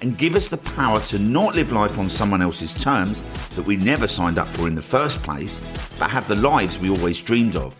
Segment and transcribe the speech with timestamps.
[0.00, 3.76] and give us the power to not live life on someone else's terms that we
[3.76, 5.60] never signed up for in the first place,
[5.98, 7.74] but have the lives we always dreamed of.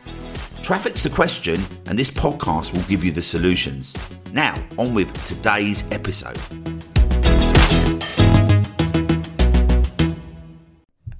[0.62, 3.94] Traffic's the question, and this podcast will give you the solutions.
[4.32, 6.38] Now, on with today's episode.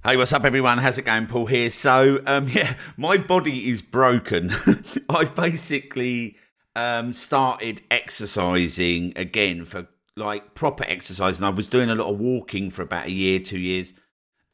[0.05, 0.79] Hey, what's up, everyone?
[0.79, 1.27] How's it going?
[1.27, 1.69] Paul here.
[1.69, 4.53] So, um, yeah, my body is broken.
[5.09, 6.37] I've basically
[6.75, 12.19] um, started exercising again for like proper exercise, and I was doing a lot of
[12.19, 13.95] walking for about a year, two years,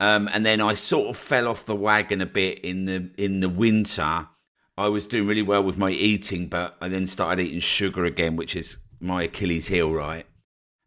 [0.01, 3.41] um, and then I sort of fell off the wagon a bit in the in
[3.41, 4.28] the winter.
[4.77, 8.36] I was doing really well with my eating, but I then started eating sugar again,
[8.36, 10.27] which is my Achilles heel, right?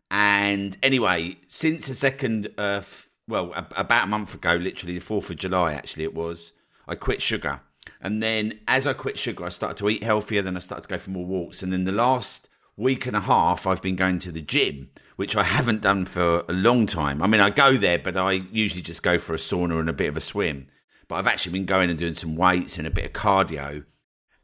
[0.09, 2.81] And anyway, since the second uh,
[3.27, 6.53] well, about a month ago, literally the 4th of July, actually, it was,
[6.87, 7.61] I quit sugar.
[8.01, 10.41] And then as I quit sugar, I started to eat healthier.
[10.41, 11.63] Then I started to go for more walks.
[11.63, 15.35] And then the last week and a half, I've been going to the gym, which
[15.35, 17.21] I haven't done for a long time.
[17.21, 19.93] I mean, I go there, but I usually just go for a sauna and a
[19.93, 20.67] bit of a swim.
[21.07, 23.85] But I've actually been going and doing some weights and a bit of cardio.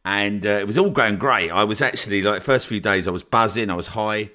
[0.05, 1.51] And uh, it was all going great.
[1.51, 4.31] I was actually, like, first few days, I was buzzing, I was high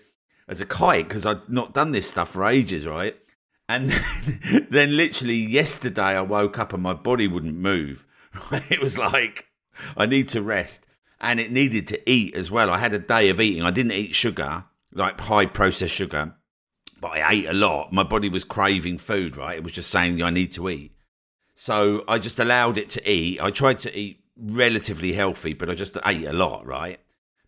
[0.49, 3.17] as a kite because I'd not done this stuff for ages, right?
[3.69, 8.07] And then, then, literally yesterday, I woke up and my body wouldn't move.
[8.71, 9.47] It was like,
[9.97, 10.86] I need to rest.
[11.21, 12.71] And it needed to eat as well.
[12.71, 13.63] I had a day of eating.
[13.63, 16.35] I didn't eat sugar, like high processed sugar,
[17.01, 17.93] but I ate a lot.
[17.93, 19.57] My body was craving food, right?
[19.57, 20.93] It was just saying, I need to eat.
[21.55, 23.41] So I just allowed it to eat.
[23.41, 27.01] I tried to eat relatively healthy, but I just ate a lot, right?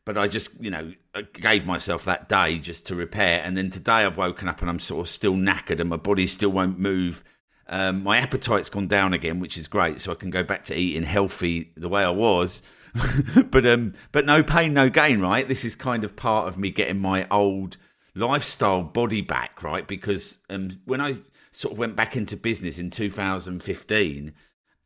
[0.08, 0.94] but I just, you know,
[1.34, 3.42] gave myself that day just to repair.
[3.44, 6.26] And then today I've woken up and I'm sort of still knackered and my body
[6.26, 7.22] still won't move.
[7.68, 10.74] Um, my appetite's gone down again, which is great, so I can go back to
[10.74, 12.62] eating healthy the way I was.
[13.50, 15.46] but um, but no pain, no gain, right?
[15.46, 17.76] This is kind of part of me getting my old
[18.14, 19.86] lifestyle body back, right?
[19.86, 21.16] Because um, when I
[21.50, 24.34] sort of went back into business in 2015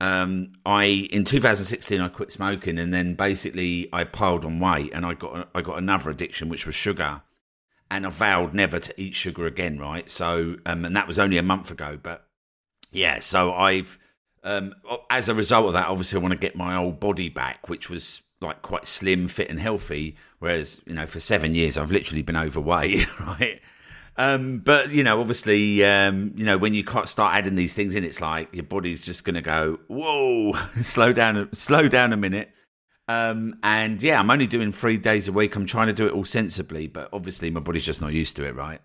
[0.03, 5.07] um, I in 2016 I quit smoking, and then basically I piled on weight, and
[5.07, 7.23] I got I got another addiction, which was sugar,
[7.89, 9.79] and I vowed never to eat sugar again.
[9.79, 12.27] Right, so um, and that was only a month ago, but
[12.91, 13.97] yeah, so I've
[14.45, 14.75] um,
[15.11, 17.89] as a result of that, obviously I want to get my old body back, which
[17.89, 20.17] was like quite slim, fit, and healthy.
[20.39, 23.61] Whereas you know for seven years I've literally been overweight, right?
[24.17, 28.05] Um, but you know, obviously, um, you know, when you start adding these things in,
[28.05, 30.53] it's like your body's just going to go, "Whoa,
[30.83, 32.51] slow down, slow down a minute."
[33.09, 35.57] Um, and yeah, I'm only doing three days a week.
[35.57, 38.45] I'm trying to do it all sensibly, but obviously, my body's just not used to
[38.45, 38.81] it, right?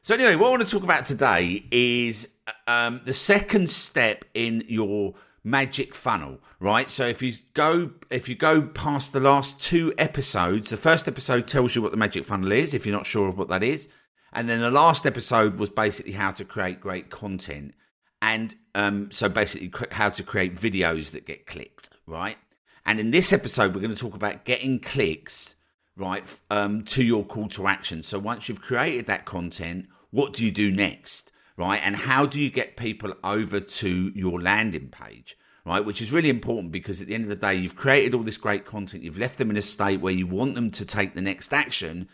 [0.00, 2.28] So anyway, what I want to talk about today is
[2.66, 5.14] um, the second step in your
[5.44, 10.70] magic funnel right so if you go if you go past the last two episodes
[10.70, 13.36] the first episode tells you what the magic funnel is if you're not sure of
[13.36, 13.88] what that is
[14.32, 17.74] and then the last episode was basically how to create great content.
[18.22, 22.38] And um, so basically, how to create videos that get clicked, right?
[22.86, 25.56] And in this episode, we're going to talk about getting clicks,
[25.96, 28.02] right, um, to your call to action.
[28.02, 31.80] So once you've created that content, what do you do next, right?
[31.84, 35.36] And how do you get people over to your landing page?
[35.64, 35.84] right?
[35.84, 38.36] Which is really important because at the end of the day, you've created all this
[38.36, 41.20] great content, you've left them in a state where you want them to take the
[41.20, 42.08] next action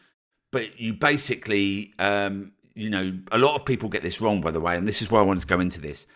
[0.50, 4.60] but you basically, um, you know, a lot of people get this wrong, by the
[4.60, 6.06] way, and this is why I wanted to go into this.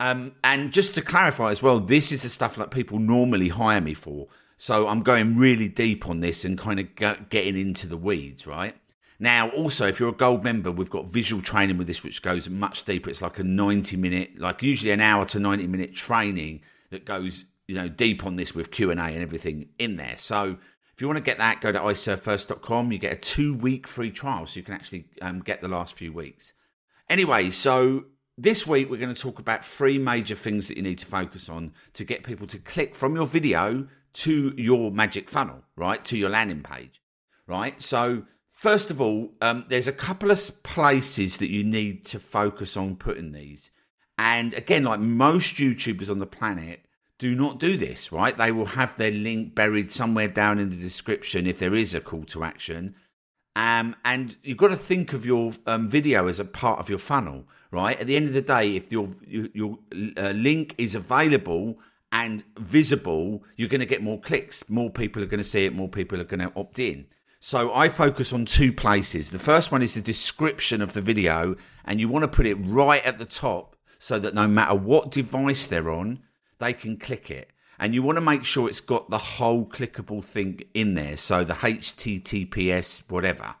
[0.00, 3.80] Um, and just to clarify as well, this is the stuff that people normally hire
[3.80, 4.28] me for.
[4.56, 6.94] So I'm going really deep on this and kind of
[7.28, 8.76] getting into the weeds, right?
[9.20, 12.48] Now, also, if you're a gold member, we've got visual training with this, which goes
[12.48, 13.10] much deeper.
[13.10, 16.60] It's like a 90 minute, like usually an hour to 90 minute training
[16.90, 20.16] that goes, you know, deep on this with Q and everything in there.
[20.16, 20.58] So
[20.98, 22.92] if you want to get that, go to iservefirst.com.
[22.92, 25.96] You get a two week free trial, so you can actually um, get the last
[25.96, 26.54] few weeks.
[27.08, 28.04] Anyway, so
[28.36, 31.48] this week we're going to talk about three major things that you need to focus
[31.48, 36.04] on to get people to click from your video to your magic funnel, right?
[36.04, 37.00] To your landing page,
[37.46, 37.80] right?
[37.80, 38.24] So,
[38.58, 42.96] first of all, um, there's a couple of places that you need to focus on
[42.96, 43.70] putting these.
[44.18, 46.84] And again, like most YouTubers on the planet,
[47.18, 48.36] do not do this, right?
[48.36, 52.00] They will have their link buried somewhere down in the description if there is a
[52.00, 52.96] call to action.
[53.54, 56.98] Um, and you've got to think of your um, video as a part of your
[56.98, 57.98] funnel, right?
[58.00, 59.78] At the end of the day, if your your, your
[60.16, 61.78] uh, link is available
[62.10, 64.68] and visible, you're going to get more clicks.
[64.68, 65.74] More people are going to see it.
[65.74, 67.06] More people are going to opt in.
[67.40, 69.30] So I focus on two places.
[69.30, 71.54] The first one is the description of the video,
[71.84, 75.12] and you want to put it right at the top so that no matter what
[75.12, 76.20] device they're on,
[76.58, 77.50] they can click it.
[77.78, 81.16] And you want to make sure it's got the whole clickable thing in there.
[81.16, 83.54] So the HTTPS, whatever.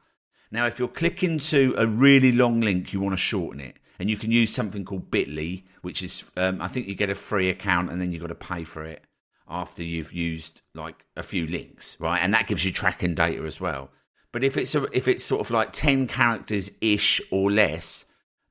[0.50, 3.76] Now, if you're clicking to a really long link, you want to shorten it.
[4.00, 7.14] And you can use something called Bitly, which is, um, I think you get a
[7.14, 9.04] free account and then you've got to pay for it
[9.48, 12.18] after you've used like a few links, right?
[12.18, 13.90] And that gives you tracking data as well.
[14.32, 18.06] But if it's a, if it's sort of like ten characters ish or less,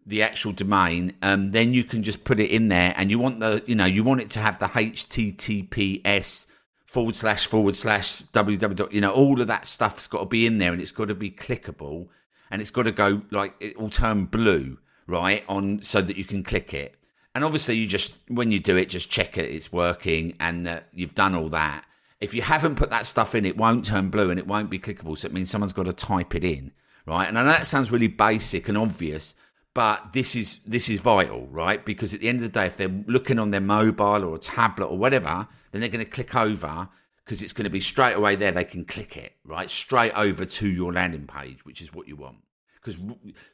[0.05, 3.39] the actual domain, um, then you can just put it in there, and you want
[3.39, 6.47] the you know you want it to have the HTTPS
[6.85, 8.91] forward slash forward slash www.
[8.91, 11.15] You know all of that stuff's got to be in there, and it's got to
[11.15, 12.07] be clickable,
[12.49, 15.43] and it's got to go like it will turn blue, right?
[15.47, 16.95] On so that you can click it.
[17.37, 20.87] And obviously, you just when you do it, just check it it's working and that
[20.91, 21.85] you've done all that.
[22.19, 24.79] If you haven't put that stuff in, it won't turn blue and it won't be
[24.79, 25.15] clickable.
[25.15, 26.71] So it means someone's got to type it in,
[27.05, 27.27] right?
[27.27, 29.35] And I know that sounds really basic and obvious,
[29.75, 31.85] but this is this is vital, right?
[31.85, 34.39] Because at the end of the day, if they're looking on their mobile or a
[34.39, 36.89] tablet or whatever, then they're going to click over
[37.23, 38.51] because it's going to be straight away there.
[38.51, 42.15] They can click it right straight over to your landing page, which is what you
[42.15, 42.37] want
[42.81, 42.97] because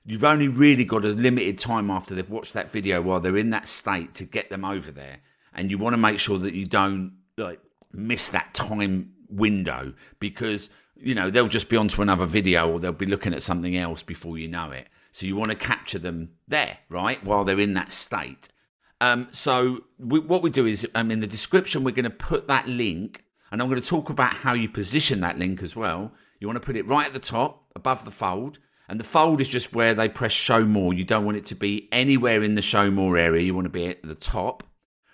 [0.05, 3.49] you've only really got a limited time after they've watched that video while they're in
[3.49, 5.19] that state to get them over there
[5.53, 7.59] and you want to make sure that you don't like
[7.91, 12.91] miss that time window because you know they'll just be onto another video or they'll
[12.91, 14.87] be looking at something else before you know it.
[15.11, 18.49] So you want to capture them there right while they're in that state.
[18.99, 22.47] Um, so we, what we do is um, in the description we're going to put
[22.47, 26.11] that link and i'm going to talk about how you position that link as well.
[26.39, 28.59] You want to put it right at the top above the fold
[28.89, 30.93] and the fold is just where they press show more.
[30.93, 33.41] You don't want it to be anywhere in the show more area.
[33.41, 34.63] You want to be at the top,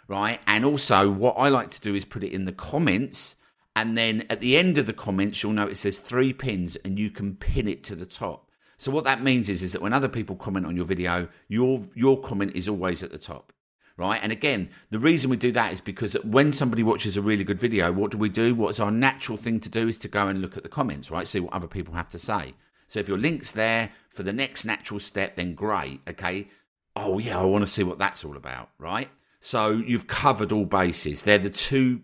[0.07, 0.39] right?
[0.47, 3.37] And also, what I like to do is put it in the comments.
[3.75, 7.11] And then at the end of the comments, you'll notice there's three pins and you
[7.11, 8.51] can pin it to the top.
[8.77, 11.85] So what that means is, is that when other people comment on your video, your
[11.93, 13.53] your comment is always at the top.
[13.97, 14.19] Right.
[14.23, 17.59] And again, the reason we do that is because when somebody watches a really good
[17.59, 18.55] video, what do we do?
[18.55, 21.27] What's our natural thing to do is to go and look at the comments, right?
[21.27, 22.53] See what other people have to say.
[22.89, 26.01] So if your link's there for the next natural step, then great.
[26.09, 26.47] Okay.
[26.95, 28.71] Oh, yeah, I want to see what that's all about.
[28.79, 29.09] Right.
[29.39, 31.21] So you've covered all bases.
[31.21, 32.01] They're the two.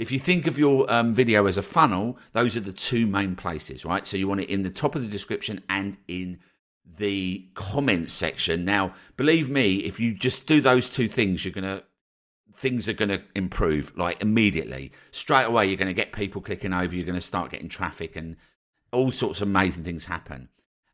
[0.00, 3.36] If you think of your um, video as a funnel, those are the two main
[3.36, 4.04] places, right?
[4.04, 6.40] So you want it in the top of the description and in
[6.84, 8.64] the comments section.
[8.64, 11.84] Now, believe me, if you just do those two things, you're going to
[12.52, 16.74] things are going to improve like immediately straight away you're going to get people clicking
[16.74, 18.36] over you're going to start getting traffic and
[18.92, 20.48] all sorts of amazing things happen.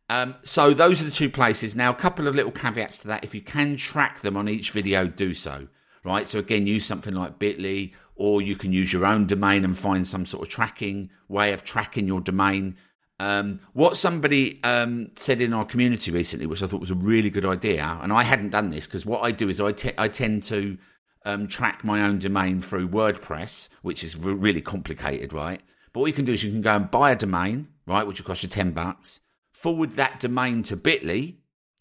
[0.08, 1.74] Um, so those are the two places.
[1.74, 3.24] Now, a couple of little caveats to that.
[3.24, 5.68] If you can track them on each video, do so.
[6.04, 6.26] Right.
[6.26, 10.06] So again, use something like Bitly, or you can use your own domain and find
[10.06, 12.76] some sort of tracking way of tracking your domain.
[13.18, 17.30] Um, what somebody um, said in our community recently, which I thought was a really
[17.30, 20.44] good idea, and I hadn't done this because what I do is I, I tend
[20.44, 20.78] to
[21.24, 25.60] um, track my own domain through WordPress, which is re- really complicated, right?
[25.96, 28.20] But what you can do is you can go and buy a domain, right, which
[28.20, 29.22] will cost you 10 bucks,
[29.54, 31.36] forward that domain to Bitly,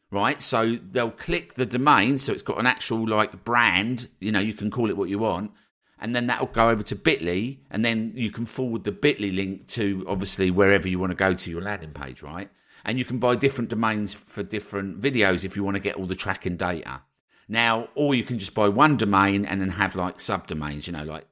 [0.10, 0.42] right?
[0.42, 4.54] So they'll click the domain, so it's got an actual like brand, you know, you
[4.54, 5.52] can call it what you want,
[6.00, 9.68] and then that'll go over to Bitly, and then you can forward the Bitly link
[9.68, 12.50] to obviously wherever you want to go to your landing page, right?
[12.86, 16.06] And you can buy different domains for different videos if you want to get all
[16.06, 17.02] the tracking data.
[17.50, 21.04] Now, or you can just buy one domain and then have like subdomains, you know,
[21.04, 21.28] like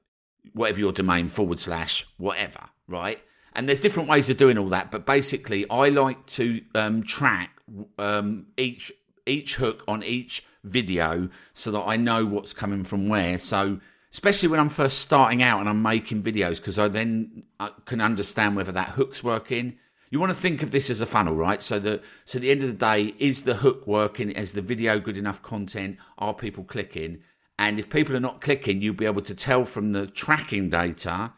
[0.51, 3.19] whatever your domain forward slash whatever, right?
[3.55, 7.51] And there's different ways of doing all that, but basically, I like to um, track
[7.97, 8.91] um, each
[9.25, 13.37] each hook on each video so that I know what's coming from where.
[13.37, 13.79] So,
[14.11, 17.69] especially when I'm first starting out and I'm making videos, because I then I uh,
[17.85, 19.77] can understand whether that hook's working.
[20.09, 21.61] You want to think of this as a funnel, right?
[21.61, 24.31] So that so at the end of the day, is the hook working?
[24.31, 25.97] Is the video good enough content?
[26.17, 27.19] Are people clicking?
[27.59, 31.33] And if people are not clicking, you'll be able to tell from the tracking data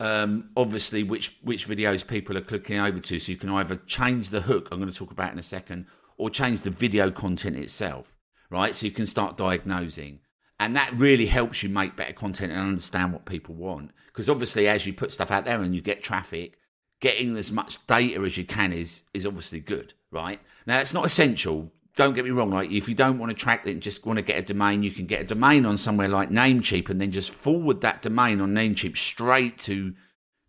[0.00, 3.18] um, obviously which which videos people are clicking over to.
[3.18, 5.86] So you can either change the hook, I'm going to talk about in a second,
[6.16, 8.14] or change the video content itself,
[8.50, 8.74] right?
[8.74, 10.20] So you can start diagnosing.
[10.58, 13.90] And that really helps you make better content and understand what people want.
[14.06, 16.58] Because obviously, as you put stuff out there and you get traffic,
[17.00, 20.40] getting as much data as you can is is obviously good, right?
[20.66, 21.72] Now, it's not essential.
[21.96, 22.50] Don't get me wrong.
[22.50, 24.82] Like, if you don't want to track it and just want to get a domain,
[24.82, 28.40] you can get a domain on somewhere like Namecheap and then just forward that domain
[28.40, 29.94] on Namecheap straight to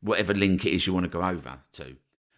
[0.01, 1.95] whatever link it is you want to go over to.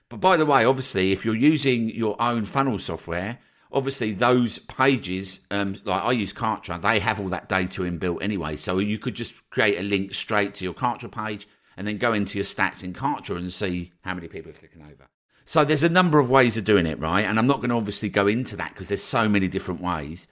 [0.10, 3.40] But by the way, obviously, if you're using your own funnel software,
[3.72, 8.56] obviously those pages, um, like I use Kartra, they have all that data inbuilt anyway.
[8.56, 11.48] So you could just create a link straight to your Kartra page
[11.78, 14.84] and then go into your stats in Kartra and see how many people are clicking
[14.84, 15.08] over.
[15.50, 17.26] So there's a number of ways of doing it, right?
[17.26, 20.28] And I'm not going to obviously go into that because there's so many different ways.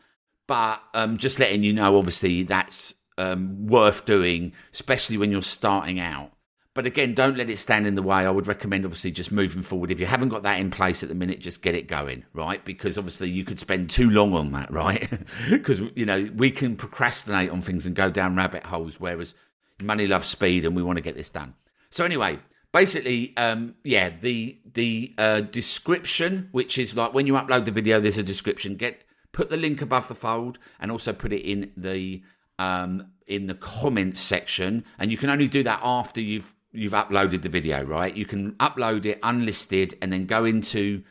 [0.46, 6.00] But um, just letting you know, obviously, that's um, worth doing, especially when you're starting
[6.00, 6.34] out.
[6.76, 8.18] But again, don't let it stand in the way.
[8.18, 9.90] I would recommend, obviously, just moving forward.
[9.90, 12.64] If you haven't got that in place at the minute, just get it going, right?
[12.64, 15.10] Because obviously, you could spend too long on that, right?
[15.50, 19.34] Because, you know, we can procrastinate on things and go down rabbit holes, whereas
[19.82, 21.56] money loves speed and we want to get this done.
[21.90, 22.38] So, anyway,
[22.72, 28.00] basically, um, yeah, the the uh, description, which is like when you upload the video,
[28.00, 28.76] there's a description.
[28.76, 32.24] Get put the link above the fold and also put it in the
[32.60, 34.84] um, in the comments section.
[35.00, 38.16] And you can only do that after you've you've uploaded the video, right?
[38.16, 41.04] You can upload it unlisted and then go into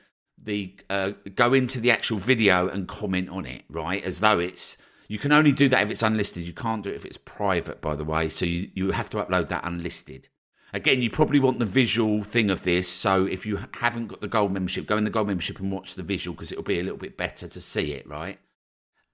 [0.43, 4.03] the uh, go into the actual video and comment on it, right?
[4.05, 4.77] As though it's
[5.09, 6.43] you can only do that if it's unlisted.
[6.43, 8.29] You can't do it if it's private, by the way.
[8.29, 10.29] So you, you have to upload that unlisted.
[10.77, 12.87] Again, you probably want the visual thing of this.
[12.87, 15.95] So if you haven't got the gold membership, go in the gold membership and watch
[15.95, 18.39] the visual because it'll be a little bit better to see it, right?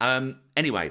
[0.01, 0.91] Um, anyway,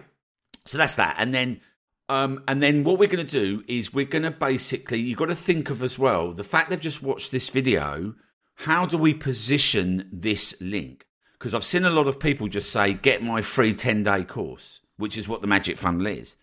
[0.65, 1.15] so that's that.
[1.17, 1.59] And then
[2.07, 5.27] um, and then what we're going to do is we're going to basically, you've got
[5.27, 8.15] to think of as well the fact they've just watched this video.
[8.55, 11.05] How do we position this link?
[11.33, 14.79] Because I've seen a lot of people just say, get my free 10 day course,
[14.97, 16.37] which is what the magic funnel is.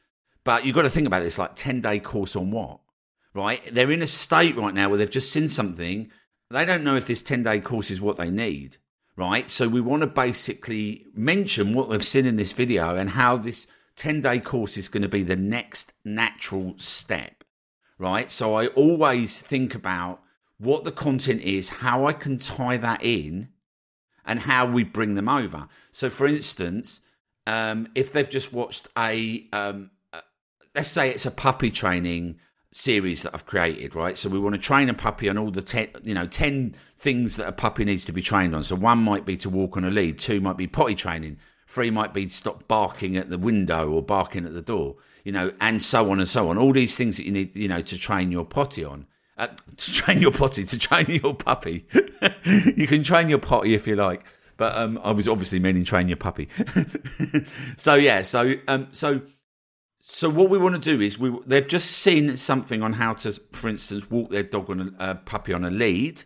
[0.44, 2.80] But you've got to think about this like 10 day course on what?
[3.34, 3.62] Right?
[3.72, 6.10] They're in a state right now where they've just seen something.
[6.50, 8.78] They don't know if this 10 day course is what they need.
[9.16, 9.48] Right?
[9.50, 13.66] So we want to basically mention what they've seen in this video and how this
[13.98, 17.42] 10 day course is going to be the next natural step,
[17.98, 18.30] right?
[18.30, 20.22] So I always think about
[20.56, 23.48] what the content is, how I can tie that in,
[24.24, 25.66] and how we bring them over.
[25.90, 27.00] So, for instance,
[27.46, 30.20] um, if they've just watched a, um, uh,
[30.74, 32.38] let's say it's a puppy training
[32.70, 34.16] series that I've created, right?
[34.16, 37.36] So we want to train a puppy on all the ten, you know, ten things
[37.36, 38.62] that a puppy needs to be trained on.
[38.62, 41.90] So one might be to walk on a lead, two might be potty training, Three
[41.90, 45.82] might be stop barking at the window or barking at the door, you know, and
[45.82, 46.56] so on and so on.
[46.56, 49.06] All these things that you need, you know, to train your potty on.
[49.36, 51.86] Uh, to train your potty, to train your puppy.
[52.74, 54.24] you can train your potty if you like,
[54.56, 56.48] but um, I was obviously meaning train your puppy.
[57.76, 59.20] so yeah, so um, so
[60.10, 63.32] so what we want to do is we they've just seen something on how to,
[63.52, 66.24] for instance, walk their dog on a, a puppy on a lead,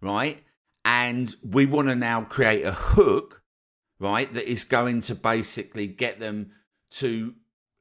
[0.00, 0.42] right?
[0.84, 3.38] And we want to now create a hook
[3.98, 4.32] right?
[4.32, 6.52] That is going to basically get them
[6.90, 7.34] to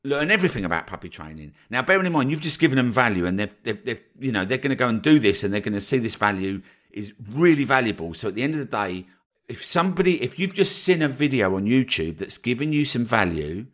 [0.04, 1.54] learn everything about puppy training.
[1.70, 4.46] Now, bearing in mind, you've just given them value, and they've, they've, they've you know,
[4.46, 6.62] they're going to go and do this, and they're going to see this value
[6.92, 8.14] is really valuable.
[8.14, 9.06] So at the end of the day,
[9.48, 13.68] if somebody, if you've just seen a video on YouTube that's given you some value,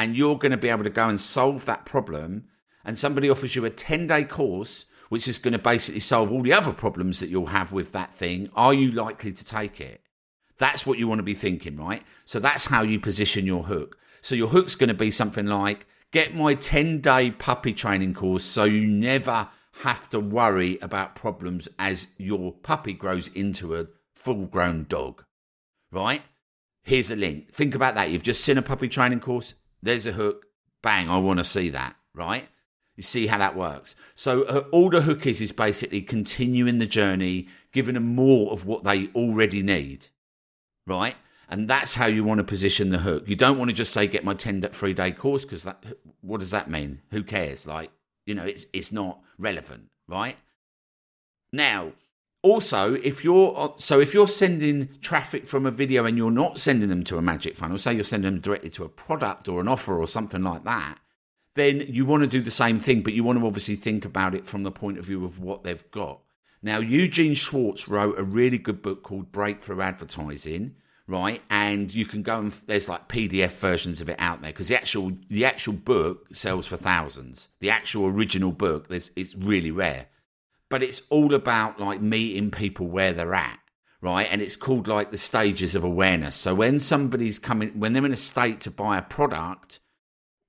[0.00, 2.44] and you're going to be able to go and solve that problem,
[2.86, 6.40] and somebody offers you a 10 day course, which is going to basically solve all
[6.40, 10.00] the other problems that you'll have with that thing, are you likely to take it?
[10.56, 12.02] That's what you want to be thinking, right?
[12.24, 13.98] So that's how you position your hook.
[14.22, 18.42] So your hook's going to be something like get my 10 day puppy training course
[18.42, 19.48] so you never
[19.82, 25.24] have to worry about problems as your puppy grows into a full grown dog,
[25.92, 26.22] right?
[26.84, 27.52] Here's a link.
[27.52, 28.08] Think about that.
[28.08, 29.56] You've just seen a puppy training course.
[29.82, 30.46] There's a hook.
[30.82, 32.48] Bang, I want to see that, right?
[32.96, 33.94] You see how that works.
[34.14, 38.66] So uh, all the hook is is basically continuing the journey, giving them more of
[38.66, 40.08] what they already need
[40.90, 41.14] right?
[41.48, 43.24] And that's how you want to position the hook.
[43.26, 45.82] You don't want to just say, get my 10 free day course, because that,
[46.20, 47.00] what does that mean?
[47.10, 47.66] Who cares?
[47.66, 47.90] Like,
[48.26, 50.36] you know, it's, it's not relevant, right?
[51.52, 51.92] Now,
[52.42, 56.58] also, if you're uh, so if you're sending traffic from a video and you're not
[56.58, 59.60] sending them to a magic funnel, say you're sending them directly to a product or
[59.60, 60.98] an offer or something like that,
[61.54, 64.34] then you want to do the same thing, but you want to obviously think about
[64.34, 66.20] it from the point of view of what they've got.
[66.62, 71.42] Now, Eugene Schwartz wrote a really good book called Breakthrough Advertising, right?
[71.50, 74.76] And you can go and there's like PDF versions of it out there because the
[74.76, 77.48] actual the actual book sells for thousands.
[77.60, 80.06] The actual original book, there's it's really rare,
[80.70, 83.58] but it's all about like meeting people where they're at,
[84.00, 84.26] right?
[84.30, 86.36] And it's called like the stages of awareness.
[86.36, 89.80] So when somebody's coming, when they're in a state to buy a product,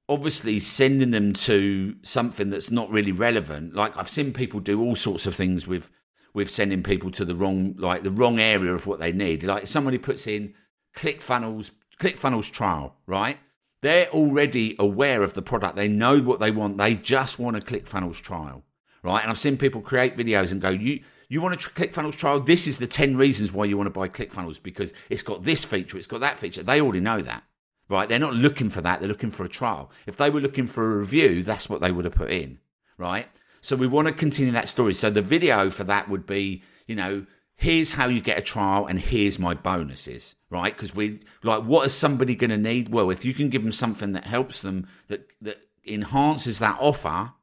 [0.08, 3.76] obviously sending them to something that's not really relevant.
[3.76, 5.92] Like I've seen people do all sorts of things with
[6.34, 9.44] with sending people to the wrong like the wrong area of what they need.
[9.44, 10.54] Like somebody puts in
[10.96, 13.38] ClickFunnels ClickFunnels trial, right?
[13.82, 15.76] They're already aware of the product.
[15.76, 16.78] They know what they want.
[16.78, 18.64] They just want a ClickFunnels trial,
[19.04, 19.22] right?
[19.22, 22.42] And I've seen people create videos and go, you you want tr- ClickFunnels trial?
[22.42, 25.64] This is the 10 reasons why you want to buy ClickFunnels because it's got this
[25.64, 26.62] feature, it's got that feature.
[26.62, 27.44] They already know that,
[27.90, 28.10] right?
[28.10, 29.92] They're not looking for that, they're looking for a trial.
[30.06, 32.60] If they were looking for a review, that's what they would have put in,
[32.98, 33.28] right?
[33.62, 34.94] So we want to continue that story.
[34.94, 38.88] So the video for that would be, you know, here's how you get a trial
[38.88, 40.76] and here's my bonuses, right?
[40.76, 42.90] Because we like, what is somebody going to need?
[42.90, 47.34] Well, if you can give them something that helps them, that, that enhances that offer,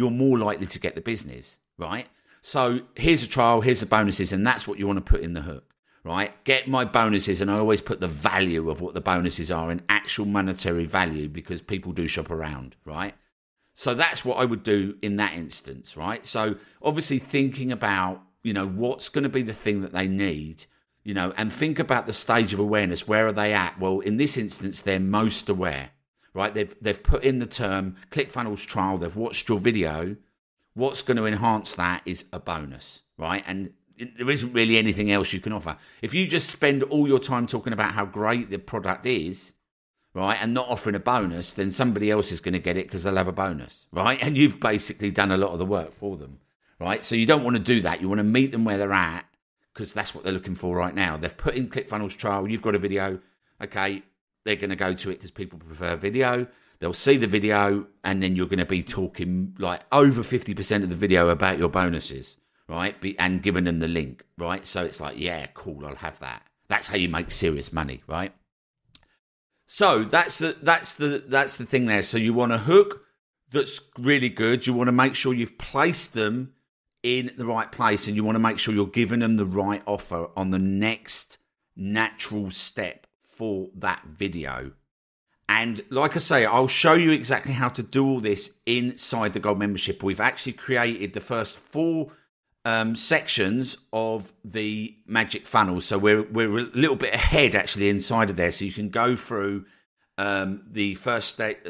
[0.00, 2.08] you're more likely to get the business, right?
[2.40, 5.34] So here's a trial, here's the bonuses, and that's what you want to put in
[5.34, 6.32] the hook, right?
[6.44, 9.82] Get my bonuses, and I always put the value of what the bonuses are in
[9.88, 13.14] actual monetary value because people do shop around, right?
[13.74, 16.26] So that's what I would do in that instance, right?
[16.26, 20.64] So obviously thinking about you know, what's going to be the thing that they need,
[21.04, 23.06] you know, and think about the stage of awareness.
[23.06, 23.78] Where are they at?
[23.78, 25.90] Well, in this instance, they're most aware,
[26.34, 26.54] right?
[26.54, 30.16] They've, they've put in the term ClickFunnels trial, they've watched your video.
[30.74, 33.42] What's going to enhance that is a bonus, right?
[33.46, 35.76] And there isn't really anything else you can offer.
[36.00, 39.54] If you just spend all your time talking about how great the product is,
[40.14, 43.02] right, and not offering a bonus, then somebody else is going to get it because
[43.02, 44.22] they'll have a bonus, right?
[44.22, 46.38] And you've basically done a lot of the work for them
[46.80, 47.04] right?
[47.04, 48.00] So you don't want to do that.
[48.00, 49.26] You want to meet them where they're at
[49.72, 51.16] because that's what they're looking for right now.
[51.16, 52.48] They've put in ClickFunnels trial.
[52.48, 53.20] You've got a video.
[53.62, 54.02] Okay,
[54.44, 56.46] they're going to go to it because people prefer video.
[56.78, 60.88] They'll see the video, and then you're going to be talking like over 50% of
[60.88, 62.98] the video about your bonuses, right?
[63.00, 64.66] Be, and giving them the link, right?
[64.66, 66.42] So it's like, yeah, cool, I'll have that.
[66.68, 68.32] That's how you make serious money, right?
[69.66, 72.02] So that's the that's the that's the thing there.
[72.02, 73.04] So you want a hook
[73.50, 74.66] that's really good.
[74.66, 76.54] You want to make sure you've placed them
[77.02, 79.82] in the right place and you want to make sure you're giving them the right
[79.86, 81.38] offer on the next
[81.76, 83.06] natural step
[83.40, 84.70] for that video.
[85.48, 89.40] And like I say, I'll show you exactly how to do all this inside the
[89.40, 90.02] gold membership.
[90.02, 92.08] We've actually created the first four
[92.66, 95.80] um, sections of the magic funnel.
[95.80, 98.52] So we're, we're a little bit ahead actually inside of there.
[98.52, 99.64] So you can go through
[100.18, 101.60] um, the first state.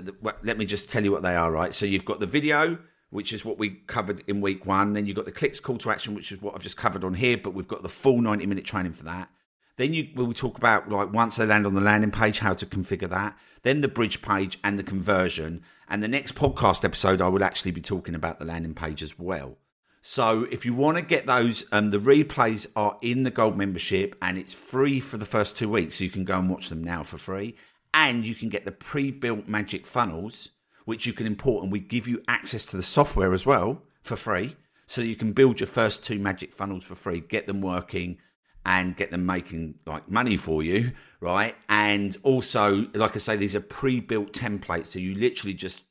[0.43, 1.73] Let me just tell you what they are, right?
[1.73, 2.79] So you've got the video,
[3.11, 4.93] which is what we covered in week one.
[4.93, 7.15] Then you've got the clicks call to action, which is what I've just covered on
[7.15, 9.29] here, but we've got the full 90 minute training for that.
[9.81, 12.67] Then you will talk about like once they land on the landing page, how to
[12.67, 13.39] configure that.
[13.63, 15.63] Then the bridge page and the conversion.
[15.89, 19.19] And the next podcast episode, I will actually be talking about the landing page as
[19.19, 19.57] well.
[20.03, 24.17] So if you want to get those, um, the replays are in the gold membership
[24.21, 25.97] and it's free for the first two weeks.
[25.97, 27.57] So you can go and watch them now for free.
[27.95, 30.51] And you can get the pre-built magic funnels
[30.85, 34.17] which you can import, and we give you access to the software as well for
[34.17, 34.57] free.
[34.87, 38.19] So you can build your first two magic funnels for free, get them working,
[38.65, 41.55] and get them making like money for you, right?
[41.69, 45.83] And also, like I say, these are pre-built templates, so you literally just,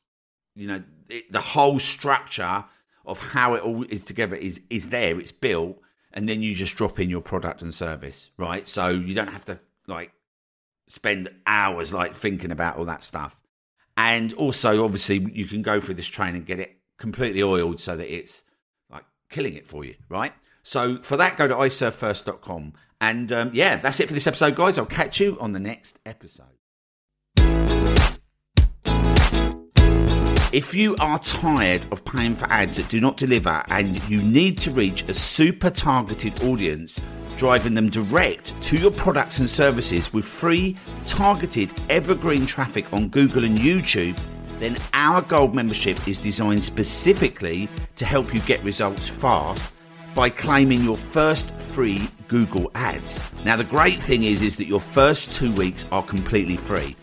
[0.54, 2.64] you know, it, the whole structure
[3.04, 5.18] of how it all is together is is there.
[5.18, 5.80] It's built,
[6.12, 8.66] and then you just drop in your product and service, right?
[8.66, 10.12] So you don't have to like
[10.86, 13.38] spend hours like thinking about all that stuff.
[13.96, 17.96] And also, obviously, you can go through this train and get it completely oiled so
[17.96, 18.44] that it's
[18.90, 20.32] like killing it for you, right?
[20.62, 22.74] So for that, go to iservefirst.com.
[23.00, 24.78] And um, yeah, that's it for this episode, guys.
[24.78, 26.46] I'll catch you on the next episode.
[30.52, 34.58] If you are tired of paying for ads that do not deliver and you need
[34.58, 37.00] to reach a super targeted audience,
[37.36, 43.44] driving them direct to your products and services with free, targeted, evergreen traffic on Google
[43.44, 44.18] and YouTube,
[44.58, 49.72] then our gold membership is designed specifically to help you get results fast
[50.14, 53.22] by claiming your first free Google ads.
[53.44, 56.96] Now the great thing is is that your first 2 weeks are completely free.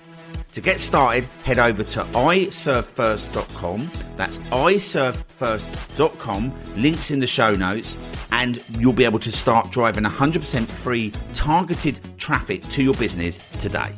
[0.54, 3.92] To get started, head over to iservefirst.com.
[4.16, 6.54] That's iservefirst.com.
[6.76, 7.96] Links in the show notes,
[8.32, 13.94] and you'll be able to start driving 100% free targeted traffic to your business today.